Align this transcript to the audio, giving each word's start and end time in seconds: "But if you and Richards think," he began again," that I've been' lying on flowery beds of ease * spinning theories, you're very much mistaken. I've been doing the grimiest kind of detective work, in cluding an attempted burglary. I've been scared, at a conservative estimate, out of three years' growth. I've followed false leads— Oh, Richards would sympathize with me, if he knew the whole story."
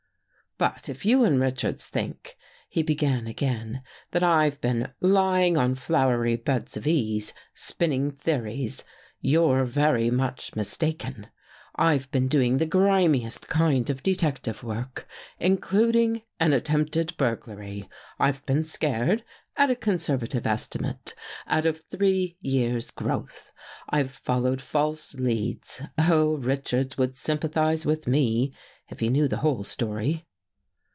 "But 0.71 0.87
if 0.87 1.07
you 1.07 1.25
and 1.25 1.41
Richards 1.41 1.87
think," 1.87 2.37
he 2.69 2.83
began 2.83 3.25
again," 3.25 3.81
that 4.11 4.21
I've 4.21 4.61
been' 4.61 4.91
lying 5.01 5.57
on 5.57 5.73
flowery 5.73 6.35
beds 6.35 6.77
of 6.77 6.85
ease 6.85 7.33
* 7.47 7.53
spinning 7.55 8.11
theories, 8.11 8.83
you're 9.21 9.65
very 9.65 10.11
much 10.11 10.55
mistaken. 10.55 11.29
I've 11.77 12.11
been 12.11 12.27
doing 12.27 12.59
the 12.59 12.67
grimiest 12.67 13.47
kind 13.47 13.89
of 13.89 14.03
detective 14.03 14.61
work, 14.61 15.07
in 15.39 15.57
cluding 15.57 16.25
an 16.39 16.53
attempted 16.53 17.17
burglary. 17.17 17.89
I've 18.19 18.45
been 18.45 18.63
scared, 18.63 19.23
at 19.57 19.71
a 19.71 19.75
conservative 19.75 20.45
estimate, 20.45 21.15
out 21.47 21.65
of 21.65 21.81
three 21.89 22.37
years' 22.39 22.91
growth. 22.91 23.49
I've 23.89 24.11
followed 24.11 24.61
false 24.61 25.15
leads— 25.15 25.81
Oh, 25.97 26.37
Richards 26.37 26.99
would 26.99 27.17
sympathize 27.17 27.83
with 27.83 28.05
me, 28.05 28.53
if 28.89 28.99
he 28.99 29.09
knew 29.09 29.27
the 29.27 29.37
whole 29.37 29.63
story." 29.63 30.27